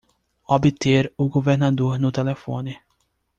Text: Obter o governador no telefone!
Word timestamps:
Obter 0.55 1.13
o 1.15 1.29
governador 1.29 1.99
no 1.99 2.11
telefone! 2.11 2.79